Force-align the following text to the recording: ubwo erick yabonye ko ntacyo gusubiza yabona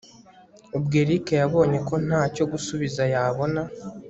ubwo 0.77 0.93
erick 1.01 1.27
yabonye 1.41 1.79
ko 1.87 1.95
ntacyo 2.05 2.43
gusubiza 2.51 3.01
yabona 3.13 3.61